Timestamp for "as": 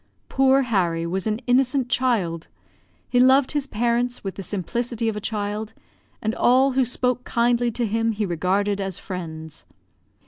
8.81-8.97